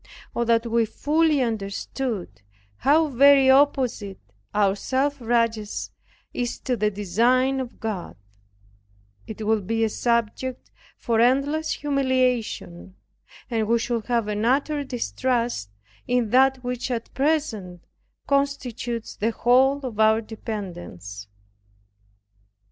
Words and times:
Oh, 0.35 0.43
that 0.45 0.65
we 0.65 0.83
fully 0.87 1.41
understood 1.43 2.41
how 2.77 3.05
very 3.09 3.51
opposite 3.51 4.17
our 4.51 4.75
self 4.75 5.21
righteousness 5.21 5.91
is 6.33 6.59
to 6.61 6.75
the 6.75 6.89
designs 6.89 7.61
of 7.61 7.79
God 7.79 8.15
it 9.27 9.45
would 9.45 9.67
be 9.67 9.83
a 9.83 9.89
subject 9.89 10.71
for 10.97 11.19
endless 11.19 11.69
humiliation, 11.73 12.95
and 13.51 13.67
we 13.67 13.77
should 13.77 14.07
have 14.07 14.27
an 14.27 14.43
utter 14.43 14.83
distrust 14.83 15.69
in 16.07 16.31
that 16.31 16.63
which 16.63 16.89
at 16.89 17.13
present 17.13 17.83
constitutes 18.25 19.15
the 19.15 19.29
whole 19.29 19.81
of 19.85 19.99
our 19.99 20.19
dependence. 20.19 21.27